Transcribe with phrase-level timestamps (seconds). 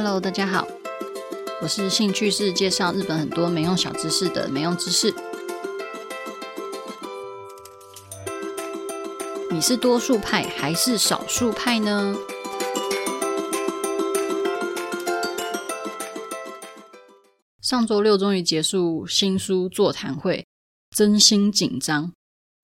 [0.00, 0.64] Hello，大家好，
[1.60, 5.12] 我是兴趣是介绍日本很多没用小知识的没用知识。
[9.50, 12.14] 你是多数派还是少数派呢？
[17.60, 20.46] 上周六终于结束新书座谈会，
[20.96, 22.12] 真心紧张，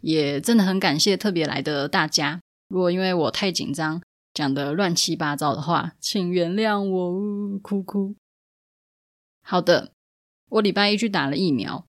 [0.03, 2.41] 也真的很感谢特别来的大家。
[2.69, 4.01] 如果因为我太紧张，
[4.35, 8.17] 讲的乱七八糟的话，请原谅我，哭哭。
[9.43, 9.93] 好的，
[10.51, 11.87] 我礼拜一去打了疫苗，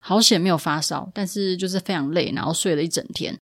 [0.00, 3.38] 好险没有发烧，但是就是非常累，然后睡了一整天。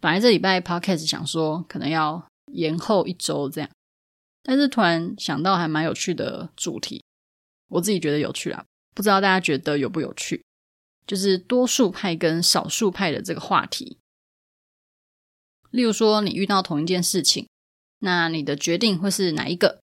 [0.00, 3.70] 本来这礼拜 podcast 想说可能要延后一周这样，
[4.42, 7.02] 但是突然想到还蛮有趣的主题，
[7.68, 10.42] 我自己觉得有趣啊，不知道大家觉得有不有趣？
[11.06, 13.98] 就是多数派跟少数派的这个话题。
[15.70, 17.46] 例如说，你遇到同一件事情，
[18.00, 19.80] 那你的决定会是哪一个？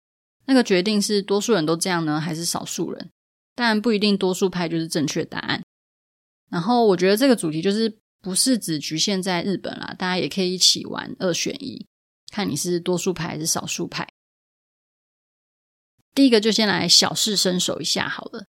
[0.45, 3.10] 那个决定是多数人都这样呢，还是少数人？
[3.55, 5.62] 当然不一定，多数派就是正确答案。
[6.49, 11.85] 然后我觉得这个主题就是不是只局限在日本啦，大家也可以一起玩二选一，
[12.32, 14.07] 看你是多数派还是少数派。
[16.16, 18.46] 第一个就先来小试身手一下好了，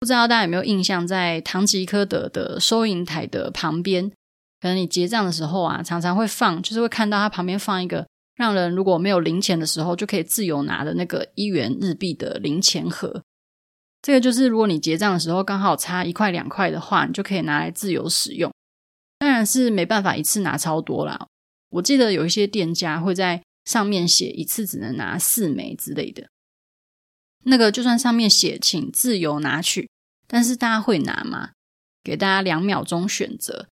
[0.00, 4.10] 不知道大家有没有印象，在唐吉诃德的收银台的旁边。
[4.60, 13.24] 可能你结账的时候啊，常常会放，就是会看到它旁边放一个让人如果没有零钱的时候就可以自由拿的那个一元日币的零钱盒。
[14.00, 18.50] 这个就是如果你结账的时候刚好差一块两块的话，你就可以拿来自由使用。
[19.18, 21.26] 当然是没办法一次拿超多啦。
[21.70, 26.28] 我记得有一些店家会在上面写一次只能拿四枚之类的。
[27.44, 29.90] 那个就算上面写请自由拿取，
[30.28, 31.50] 但是大家会拿吗？
[32.04, 33.66] 给大家两秒钟选择。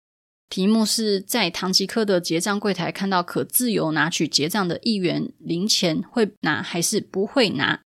[0.53, 7.81] 题目是在唐吉诃德结账柜台看到可自由拿取结账的一元零钱，会拿还是不会拿？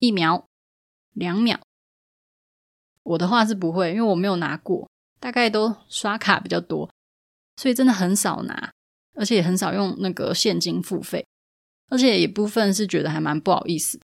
[0.00, 0.48] 一秒、
[1.12, 1.60] 两秒。
[3.04, 4.90] 我的话是不会，因为我没有拿过，
[5.20, 6.90] 大概都刷卡比较多，
[7.54, 8.72] 所以真的很少拿，
[9.14, 11.24] 而且也很少用那个现金付费，
[11.90, 14.00] 而且也部分是觉得还蛮不好意思。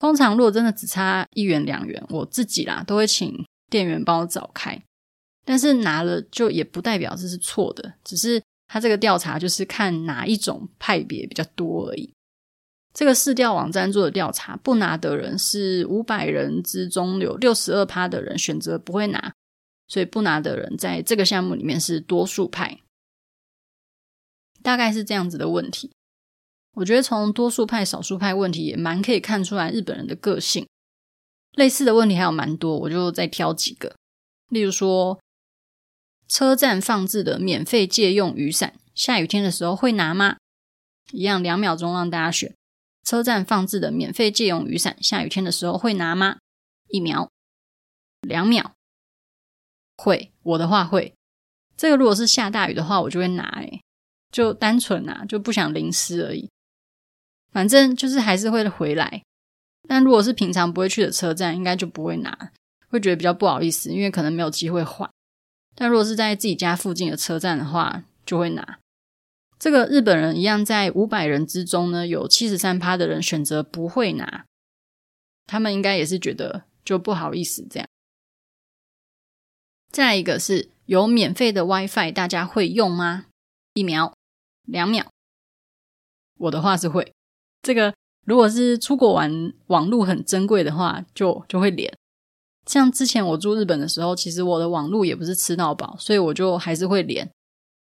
[0.00, 4.82] 通常如果真的只差一元两元，我自己啦都会请店员帮我找开。
[5.44, 12.12] 但是拿了就也不代表这是错的，只是他这个调查就是看哪一种派别比较多而已。
[12.94, 19.32] 这个市调网站做的调查，不拿的人是五百人之中有六十二趴的人选择不会拿，
[19.88, 22.80] 所以不拿的人在这个项目里面是多数派，
[24.62, 25.90] 大概是这样子的问题。
[26.74, 30.66] 我觉得从多数派、少数派问题也蛮可以看出来日本人的个性。
[31.54, 33.96] 类似的问题还有蛮多，我就再挑几个，
[34.48, 35.18] 例如说。
[36.32, 40.38] 车站放置的免费借用雨伞，下雨天的时候会拿吗？
[41.10, 42.54] 一样，两秒钟让大家选。
[43.04, 46.38] 车站放置的免费借用雨伞，下雨天的时候会拿吗？
[46.88, 47.28] 一秒，
[48.22, 48.72] 两秒，
[49.98, 50.32] 会。
[50.42, 51.12] 我的话会。
[51.76, 53.42] 这个如果是下大雨的话，我就会拿。
[53.42, 53.82] 哎，
[54.30, 56.48] 就单纯拿，就不想淋湿而已。
[57.50, 59.22] 反正就是还是会回来。
[59.86, 62.52] 但如果是平常不会去的车站，应该就不会拿，
[62.88, 65.10] 会觉得比较不好意思，因为可能没有机会换。
[65.74, 68.78] 但如果是在自己家附近的车站的话，就会拿。
[69.58, 74.44] 这个日本人一样，在五百人之中呢，有七十三趴的人选择不会拿。
[75.46, 77.88] 他们应该也是觉得就不好意思这样。
[79.90, 83.26] 再一个是有免费的 WiFi，大家会用吗？
[83.74, 84.14] 一秒、
[84.64, 85.06] 两秒。
[86.38, 87.12] 我的话是会。
[87.62, 87.94] 这个
[88.24, 91.92] 如果是出国玩，网络很珍贵的话，就就会连。
[92.66, 97.28] 像之前我住日本的时候，其实我的网路也不是吃到饱，所以我就还是会连。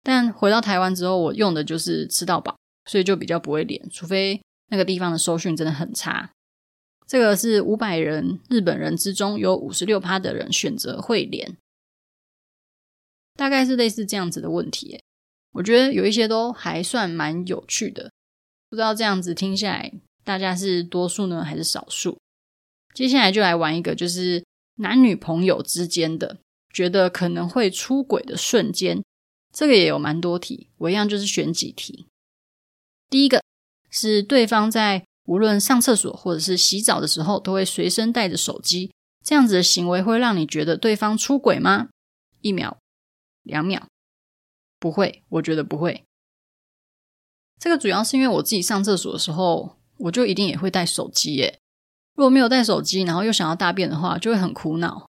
[0.03, 2.55] 但回到台湾之后，我用的就是吃到饱，
[2.85, 4.39] 所以就比较不会连，除非
[4.69, 6.29] 那个地方的收讯真的很差。
[7.07, 11.57] 这个是五百人日本人之中有五十六趴的人选择会连，
[13.35, 15.01] 大概是类似这样子的问题。
[15.53, 18.11] 我觉得有一些都还算蛮有趣的，
[18.69, 19.91] 不知道这样子听下来，
[20.23, 22.19] 大家是多数呢还是少数？
[22.93, 24.45] 接下来就来玩一个，就是。
[24.77, 26.39] 男女朋友之间的
[26.71, 29.03] 觉得可能会出轨的瞬间，
[29.53, 32.07] 这个也有蛮多题，我一样就是选几题。
[33.09, 33.43] 第一个
[33.89, 38.91] 是对方在无论上厕所或者是洗澡的时候都会随身带着手机，
[39.23, 41.89] 这样子的行为会让你觉得对方出轨吗？
[42.41, 42.77] 一秒、
[43.43, 43.87] 两秒，
[44.79, 46.03] 不会，我觉得不会。
[47.59, 51.56] 这个主要是因为我自己上厕所的时候，我就一定也会带手机耶。
[52.17, 55.07] 如果没有带手机，然后又想要大便的话，就会很苦恼。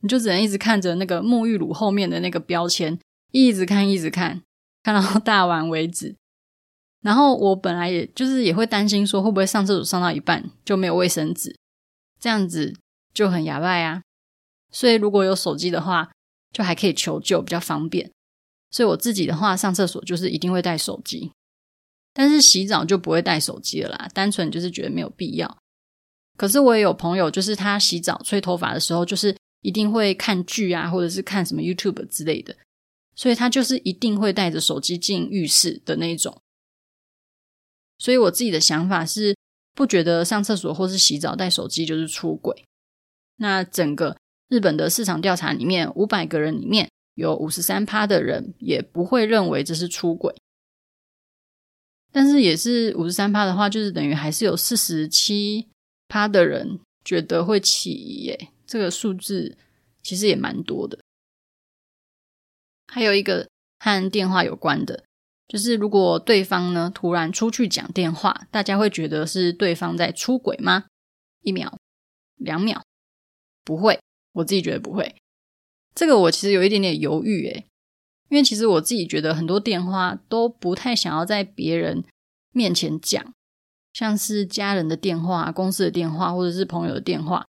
[0.00, 2.98] 你就只能一直看着那个沐浴乳后面的那个标签，
[3.30, 4.40] 一直看，一直看，
[4.82, 6.16] 看到大完为止。
[7.02, 11.58] 然后我本来也就是也会担心说，会不会上厕所上到一半就没有卫生纸，
[12.18, 12.74] 这样子
[13.12, 14.02] 就很哑巴啊。
[14.72, 16.10] 所以如果有手机的话，
[16.52, 18.10] 就还可以求救，比较方便。
[18.70, 21.32] 所以我自己的话，上厕所就是一定会带手机，
[22.14, 25.58] 但是洗澡就不会带手机了啦，单纯就是觉得没有必要。
[26.36, 32.54] 可是我也有朋友，就是他洗澡、吹头发的时候，就是一定会看剧啊，或者是看什么 YouTube 之类的，
[33.14, 36.42] 所以他就是一定会带着手机进浴室的那一种。
[37.98, 39.34] 所以我自己的想法是，
[39.74, 42.64] 不觉得上厕所或是洗澡带手机就是出轨。
[43.36, 44.16] 那整个
[44.48, 50.34] 日本的市场调查里面，五百个人里面有五十三趴的人也不会认为这是出轨。
[52.12, 55.68] 但是也是五十三趴的话，就是等于还是有四十七。
[56.08, 59.56] 他的人觉得会起疑耶，这个数字
[60.02, 60.98] 其实也蛮多的。
[62.88, 63.48] 还有一个
[63.78, 65.04] 和电话有关的，
[65.48, 70.84] 就是如果对方呢突然出去讲电话，大家会觉得是对方在出轨吗？
[71.42, 71.78] 一秒、
[72.36, 72.82] 两秒，
[73.64, 74.00] 不会，
[74.32, 75.16] 我自己觉得不会。
[75.94, 77.66] 这个我其实有一点点犹豫诶，
[78.28, 82.04] 因为其实我自己觉得很多电话都不太想要在别人
[82.52, 83.32] 面前讲。
[83.96, 87.46] 像是家人的电话、公司的电话，或者是朋友的电话，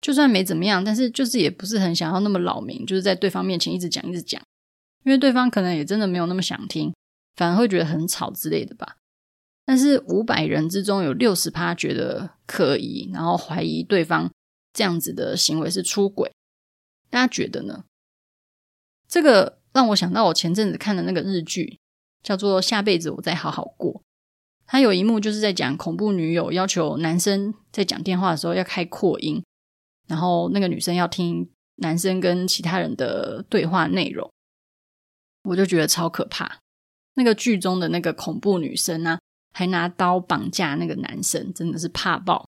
[0.00, 4.42] 就算没怎么样，但是就是也不是很想要那么扰民，就是在对方面前一直讲、一直讲，
[5.04, 6.92] 因为对方可能也真的没有那么想听，
[7.36, 8.96] 反而会觉得很吵之类的吧。
[9.64, 14.28] 但是五百人之中有六十趴觉得可疑，然后怀疑对方
[14.72, 16.32] 这样子的行为是出轨，
[17.08, 17.84] 大家觉得呢？
[19.06, 21.78] 这个让我想到我前阵子看的那个日剧，
[22.20, 23.94] 叫做《下辈子我再好好过》。
[24.70, 29.42] 他有一幕就是在讲恐怖女友要求男生在讲电话的时候要开扩音，
[30.06, 34.30] 然后那个女生要听男生跟其他人的对话内容，
[35.44, 36.58] 我就觉得超可怕。
[37.14, 39.20] 那个剧中的那个恐怖女生呢、啊，
[39.54, 42.46] 还拿刀绑架那个男生，真的是怕爆。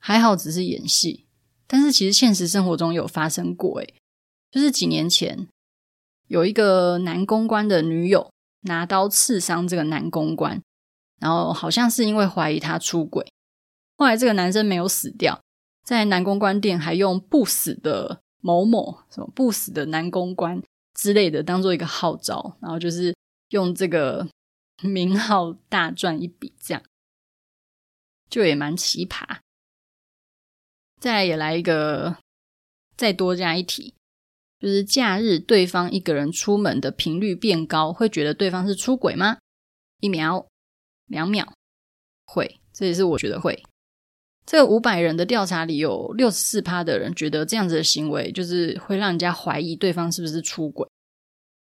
[0.00, 1.26] 还好只是演戏，
[1.68, 3.78] 但是其实现实生活中有发生过。
[3.78, 3.94] 诶，
[4.50, 5.46] 就是几年前
[6.26, 8.28] 有一个男公关的女友
[8.62, 10.60] 拿刀刺伤这个男公关。
[11.18, 13.26] 然后好像是因为怀疑他出轨，
[13.96, 15.40] 后来这个男生没有死掉，
[15.84, 20.62] 在男公关店还用“不死的某某”什么“不死的男公关”
[20.94, 23.14] 之类的当做一个号召，然后就是
[23.50, 24.28] 用这个
[24.82, 26.82] 名号大赚一笔，这样
[28.28, 29.38] 就也蛮奇葩。
[31.00, 32.16] 再也来一个，
[32.96, 33.94] 再多加一题，
[34.58, 39.38] 就是假日对方一个人出门的频率变高，会觉得对方是出轨吗？
[40.00, 40.47] 一秒。
[41.08, 41.52] 两秒
[42.26, 43.62] 会，这也是我觉得会。
[44.46, 50.88] 这个五百人的调查里，有六十四趴的人觉得这样子的行为就是会让人家怀疑对方是不是出轨。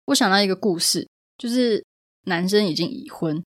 [0.05, 1.05] 我想到一个故事，
[1.38, 1.83] 就是
[2.23, 3.44] 男生已经已婚，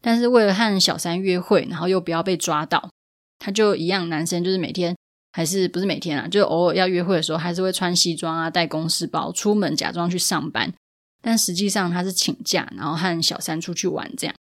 [0.00, 2.90] 但是为了和小三约会，然后又不要被抓到，
[3.38, 4.96] 他就一样，男生就是每天
[5.30, 10.74] 还是不是每天啊，就偶尔要约会的时候，还是会穿西装啊，带公事包出门，假装去上班，
[11.22, 14.34] 但实际上他是请假，然后和小三出去玩这样。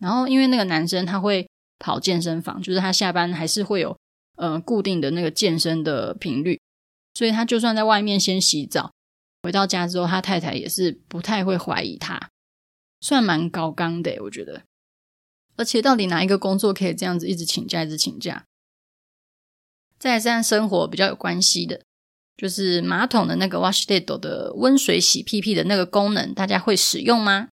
[0.00, 1.46] 然后，因为那个男生他会
[1.78, 3.96] 跑健身房，就是他下班还是会有
[4.36, 6.58] 呃固定的那个健身的频率，
[7.14, 8.90] 所以他就算在外面先洗澡，
[9.42, 12.30] 回到家之后，他太太也是不太会怀疑他，
[13.00, 14.62] 算蛮高刚的，我觉得。
[15.56, 18.46] 而且，到底哪一个工作可以这样子一直请假，一直请假？
[19.98, 21.82] 再这样生活比较有关系的，
[22.38, 27.48] 就是马桶的那个 washlet 的温水洗屁屁的那个功能，大家会使用吗？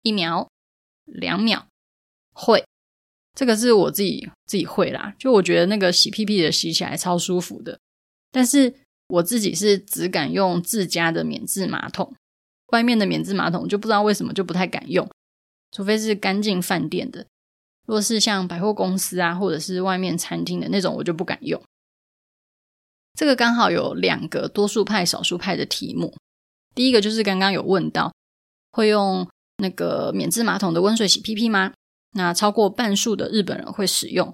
[0.00, 0.48] 一秒。
[1.04, 1.66] 两秒
[2.32, 2.64] 会，
[3.34, 5.14] 这个是我自己自己会啦。
[5.18, 7.78] 就我觉得那个洗屁屁的洗起来超舒服的，
[8.32, 8.74] 但是
[9.08, 12.14] 我自己是只敢用自家的免治马桶，
[12.68, 15.08] 外面的免治马桶就不知道为什么就不太敢用，
[15.70, 17.26] 除非是干净饭店的。
[17.86, 21.62] 如果是像百货公司啊，或者是外面餐厅的那种，我就不敢用。
[23.14, 26.14] 这个刚好有两个多数派、少数派的题目。
[26.74, 28.12] 第一个就是刚刚有问到
[28.72, 29.28] 会用。
[29.58, 31.72] 那个免治马桶的温水洗屁屁吗？
[32.12, 34.32] 那超过半数的日本人会使用，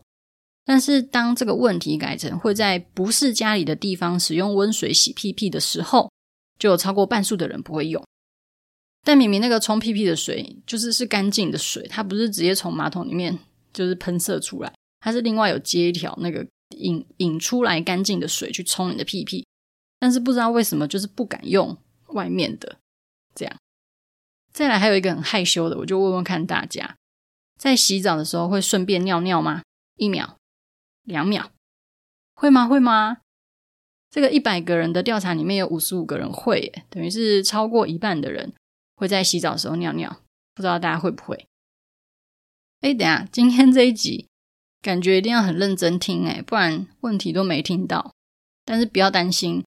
[0.67, 6.11] 但是当这个问题改成会在不是家里的地方使用温水洗屁屁的时候，
[6.59, 8.05] 就有超过半数的人不会用。
[9.03, 13.39] 但明明那个冲屁屁的水就是是干净的水，它不是直接从马桶里面
[13.73, 16.47] 就是喷射出来，它是另外有接一条那个
[16.77, 19.47] 引引出来干净的水去冲你的屁屁，
[19.99, 21.75] 但是不知道为什么就是不敢用
[22.09, 22.77] 外面的
[23.35, 23.57] 这样。
[24.53, 26.97] 再来还有一个很害羞的，我就问问看大家，
[27.57, 29.63] 在洗澡的时候会顺便尿尿吗？
[29.97, 30.37] 一秒、
[31.05, 31.51] 两秒，
[32.35, 32.67] 会吗？
[32.67, 33.19] 会吗？
[34.11, 38.53] 这个一百个人的调查里面有五十五个人会，等于是超过一半的人
[38.97, 40.21] 会在洗澡的时候尿尿。
[40.53, 41.47] 不知道大家会不会？
[42.81, 44.27] 哎，等下，今天这一集
[44.83, 48.13] 感觉一定要很认真听哎，不然问题都没听到。
[48.65, 49.65] 但是不要担心，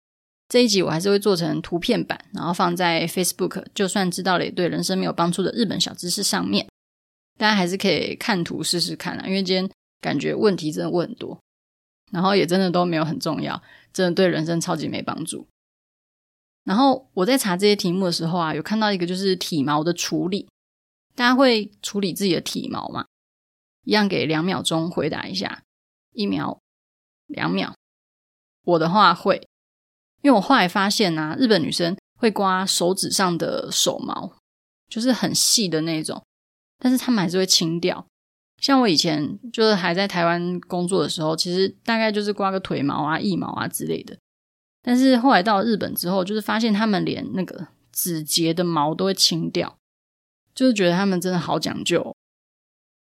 [0.53, 3.65] 这一集我还是会做成图片版，然后放在 Facebook。
[3.73, 6.69] 就算知道了也对人生没有帮助的日本小知识上面，
[7.39, 9.25] 大家还是可以看图试试看啊。
[9.25, 9.67] 因为今天
[9.99, 11.41] 感觉问题真的问很多，
[12.11, 15.47] 然后也真的都没有很重要，真的对人生超级没帮助。
[16.65, 20.47] 然后我在查这些题目的时候啊，有看到一个就是体毛的处理，
[21.15, 23.07] 大家会处理自己的体毛吗？
[23.85, 25.63] 一样给两秒钟回答一下，
[26.11, 26.59] 一秒、
[27.25, 27.73] 两秒。
[28.63, 29.47] 我的话会，
[30.23, 34.33] 因为我后来发现啊，日本女生会刮手指上的手毛，
[34.89, 36.23] 就是很细的那种，
[36.79, 38.05] 但是她们还是会清掉。
[38.59, 44.17] 像我以前就是还在台湾工作的时候，其实大概就是刮个腿毛啊、腋毛啊之类的。
[44.81, 49.77] 但是后来到日本之后，就是发现他们连那个指节的毛都会清掉，
[50.55, 52.15] 就是觉得他们真的好讲究。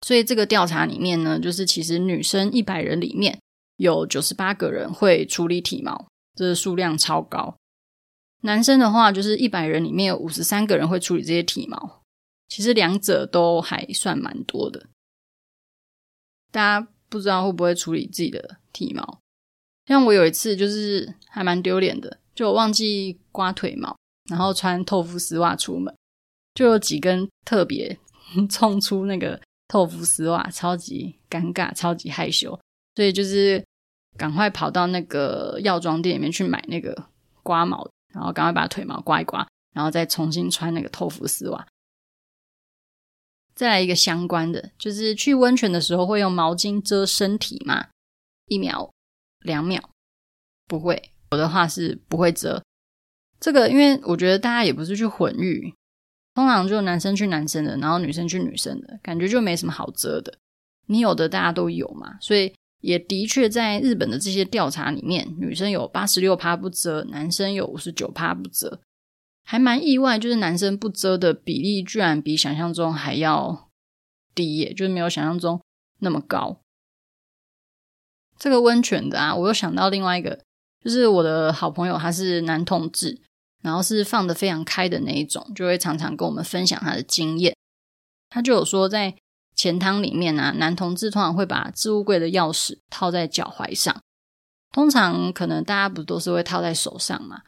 [0.01, 3.39] 所以这个调查里面呢，就是其实女生一百人里面
[3.77, 7.57] 有九十八个人会处理体毛，这个数量超高。
[8.43, 12.03] 男生的话，就是一百人里面有五十三个人会处理这些体毛，
[12.49, 14.87] 其实两者都还算蛮多的。
[16.53, 19.21] 大家不知道会不会处理自己的体毛？
[19.87, 23.97] 像我有一次就是还蛮丢脸的，就我忘记刮腿毛，
[24.31, 25.95] 然后穿透肤丝袜出门，
[26.55, 27.99] 就有几根特别
[28.51, 32.59] 冲出那个透肤丝袜，超级尴尬，超级害羞，
[32.95, 33.65] 所以就是
[34.17, 37.09] 赶快跑到那个药妆店里面去买那个
[37.43, 41.67] 刮毛，然后赶快把腿毛刮一刮，然后再重新穿那个透肤丝袜。
[43.55, 47.89] 再来一个相关的，就是去温泉的时候会用毛巾遮身体吗？
[48.47, 48.91] 一秒。
[49.45, 49.91] 两秒
[50.67, 52.65] 不会，我的话是不会遮
[53.39, 55.75] 这个，因为我觉得大家也不是去混浴，
[56.35, 60.39] 通常就男生去男生的，然后女生去女生的，感觉就没什么好遮的。
[60.87, 62.55] 你有的大家都有嘛，所以
[62.85, 68.83] 也的确在日本的这些调查里面，女生有八十六趴不遮，男生有五十九趴不遮，
[69.43, 73.71] 还蛮意外，就是男生不遮的比例居然比想象中还要
[74.35, 75.59] 低耶，就是没有想象中
[76.01, 76.61] 那么高。
[78.39, 80.45] 这个温泉的啊，我又想到另外一个，
[80.85, 83.19] 就是我的好朋友，他是男同志，
[83.63, 87.57] 然后是放得非常开的那一种，就会常常跟我们分享他的经验。
[88.29, 89.15] 他就有说，在
[89.55, 94.03] 钱汤里面啊，男同志通常会把置物柜的钥匙套在脚踝上，
[94.73, 97.43] 通常可能大家不都是会套在手上嘛？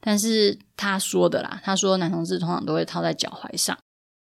[0.00, 3.78] 但是他说的啦，他说男同志通常都会套在脚踝上，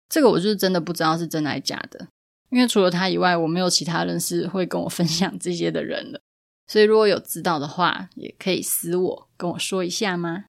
[0.08, 2.08] 这个我就是真的不知道是真的还是假的。
[2.50, 6.20] 因为除了他以外，我没有其他人是会跟我分享这些的人了。
[6.66, 10.44] 所以如果有知道的话，也可以私我跟我说一下吗？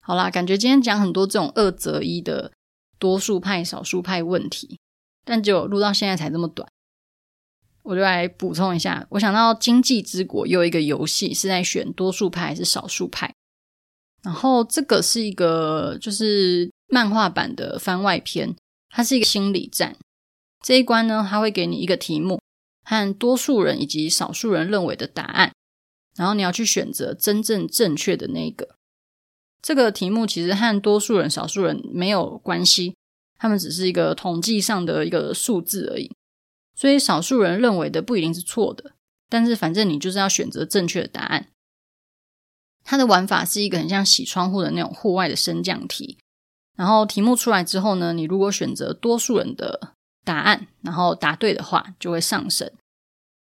[0.00, 2.52] 好啦，感觉今天讲很多这种二择一的
[2.98, 4.78] 多数派、少数派问题，
[5.24, 6.68] 但就录到现在才这么短，
[7.82, 9.06] 我就来补充一下。
[9.10, 13.34] 我想到《经济之国》有一个游戏是在选多数派还是少数派，
[14.22, 18.54] 然后这个是一个就是漫画版的番外篇。
[18.88, 19.94] 它是一个心理战，
[20.64, 22.40] 这一关呢，它会给你一个题目
[22.82, 25.52] 和多数人以及少数人认为的答案，
[26.16, 28.75] 然后你要去选择真正正确的那一个。
[29.66, 32.94] 这个题目其实和多数人、少数人没有关系，
[33.36, 36.08] 他们只是一个统计上的一个数字而已。
[36.76, 38.92] 所以少数人认为的不一定是错的，
[39.28, 41.48] 但是反正你就是要选择正确的答案。
[42.84, 46.16] 它的玩法是一个很像洗窗户的那种户外的升降题。
[46.76, 52.70] 然后题目出来之后呢，你如果选择多数人的答案，然后答对的话，就会上升。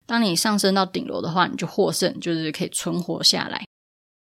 [0.06, 3.65] 当你上升到顶楼的话，你就获胜，就是可以存活下来。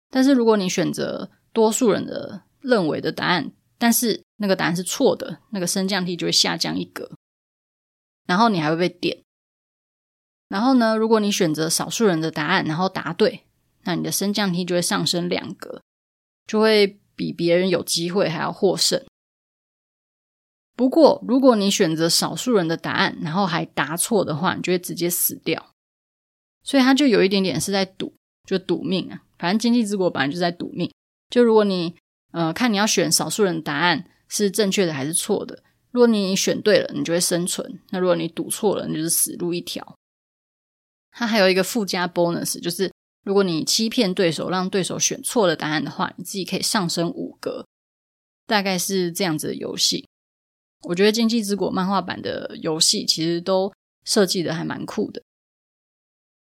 [0.09, 7.11] 但是如果你选择多数人的认为的答案，但是那个答案是错的，那个升降梯就会下降一格，
[8.25, 9.23] 然后你还会被点。
[10.47, 13.43] 然后呢，如果你选择少数人的答案，然后答对，
[13.83, 15.81] 那你的升降梯就会上升两格，
[16.47, 16.99] 就会。
[17.19, 19.03] 比别人有机会还要获胜。
[20.73, 25.73] 不过，如果你选择少数人的答案，然后还答错的话，你就会直接死掉。
[26.63, 28.13] 所以，他就有一点点是在赌，
[28.47, 29.23] 就赌命啊。
[29.37, 30.89] 反正经济之国本来就在赌命。
[31.29, 31.95] 就如果你
[32.31, 39.95] 呃看你要选少数人答案是正确的还是错的，如果你选对了，你就会生存；那如果你赌错了，你就是死路一条。
[41.11, 42.91] 它还有一个附加 bonus，就是。
[43.25, 47.67] 如果你欺骗对手，让对手选错了答案的话，你自己可以上升五格，
[48.47, 50.07] 大概是这样子的游戏。
[50.83, 53.71] 我觉得《经济之国》漫画版的游戏其实都
[54.05, 55.21] 设计的还蛮酷的。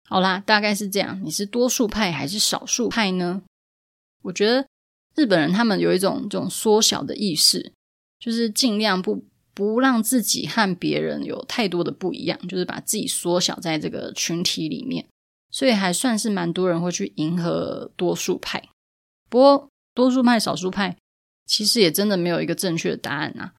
[0.08, 1.20] 好啦，大概是这样。
[1.22, 3.42] 你是多数派还是少数派呢？
[4.22, 4.66] 我觉得
[5.14, 7.72] 日本人他们有一种这种缩小的意识，
[8.18, 9.24] 就是尽量不
[9.54, 15.06] 不让自己和别人有太多的不一样，就是把自己缩小在这个群体里面。
[15.50, 18.70] 所以还算是蛮多人会去迎合多数派。
[19.28, 20.96] 不过多数派、少数派
[21.44, 23.52] 其实也真的没有一个正确的答案啊，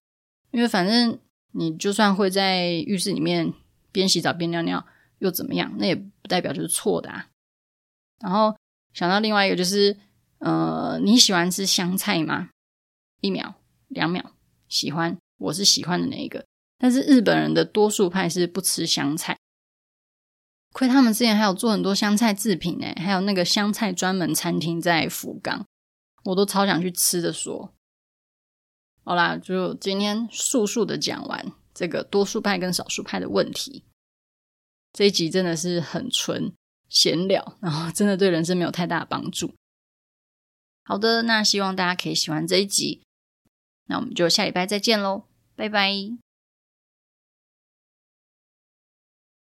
[0.50, 1.20] 因为反正
[1.52, 3.54] 你就算会在浴室里面
[3.92, 4.84] 边洗澡边尿尿，
[5.20, 5.76] 又怎么样？
[5.78, 7.28] 那也不代表就是错的啊。
[8.20, 8.56] 然后
[8.94, 9.96] 想到另外一个就是，
[10.44, 12.50] 呃，你喜欢吃香菜吗？
[13.22, 13.56] 一秒、
[13.88, 14.22] 两秒，
[14.68, 16.46] 喜欢，我是喜欢的那一个。
[16.78, 19.38] 但是日本人的多数派是不吃香菜，
[20.74, 25.66] 亏他们之前还有做很多香菜制品呢，还有那个香菜专门餐厅在福冈，
[26.26, 27.74] 我都超想去吃的说。
[29.06, 33.86] 好啦，就今天速速的讲完这个多数派跟少数派的问题。
[34.92, 36.52] 这一集真的是很纯
[36.90, 39.54] 闲聊，然后真的对人生没有太大的帮助。
[40.84, 43.02] 好的，那希望大家可以喜欢这一集。
[43.88, 45.24] 那我们就下礼拜再见喽，
[45.56, 46.33] 拜拜。